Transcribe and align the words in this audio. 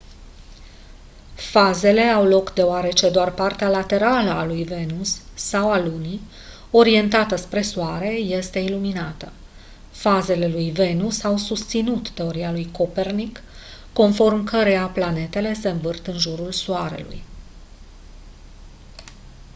fazele 1.51 2.01
au 2.01 2.25
loc 2.25 2.53
deoarece 2.53 3.09
doar 3.09 3.33
partea 3.33 3.69
laterală 3.69 4.29
a 4.29 4.45
lui 4.45 4.63
venus 4.63 5.19
sau 5.33 5.71
a 5.71 5.79
lunii 5.79 6.21
orientată 6.71 7.35
spre 7.35 7.61
soare 7.61 8.09
este 8.13 8.59
iluminată. 8.59 9.31
fazele 9.91 10.47
lui 10.47 10.71
venus 10.71 11.23
au 11.23 11.37
susținut 11.37 12.09
teoria 12.09 12.51
lui 12.51 12.71
copernic 12.71 13.39
conform 13.93 14.43
căreia 14.43 14.87
planetele 14.87 15.53
se 15.53 15.69
învârt 15.69 16.07
în 16.07 16.17
jurul 16.17 16.51
soarelui 16.51 17.23